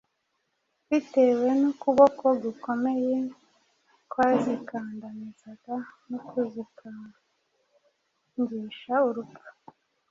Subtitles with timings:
[0.89, 3.15] bitewe n’ukuboko gukomeye
[4.11, 5.75] kwazikandamizaga
[6.09, 9.49] no kuzikangisha urupfu,